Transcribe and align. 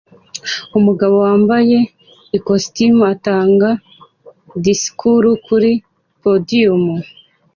Umugabo 0.77 1.15
wambaye 1.25 1.77
ikositimu 2.37 3.01
atanga 3.13 3.69
disikuru 4.65 5.29
kuri 5.45 5.71
podium 6.21 6.83